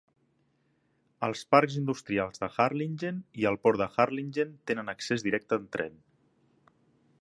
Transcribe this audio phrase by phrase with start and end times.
[1.27, 6.05] Els parcs industrials de Harlingen i el port de Harlingen tenen accés directe al tren.